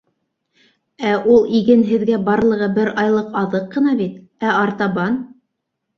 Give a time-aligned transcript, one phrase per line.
[1.09, 4.17] Ә ул иген һеҙгә барлығы бер айлыҡ аҙыҡ ҡына бит,
[4.49, 5.25] ә артабан?